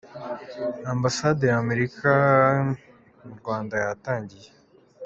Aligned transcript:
Ambasade 0.93 1.43
ya 1.49 1.57
Amerika 1.63 2.11
mu 3.23 3.33
Rwanda 3.39 3.75
yatangiye. 3.83 4.49